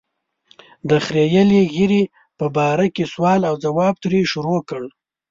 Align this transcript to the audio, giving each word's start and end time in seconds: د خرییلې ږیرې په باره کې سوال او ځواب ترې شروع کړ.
د 0.89 0.91
خرییلې 1.05 1.61
ږیرې 1.73 2.03
په 2.39 2.45
باره 2.55 2.85
کې 2.95 3.03
سوال 3.13 3.41
او 3.49 3.55
ځواب 3.65 3.95
ترې 4.03 4.21
شروع 4.31 4.59
کړ. 4.69 4.81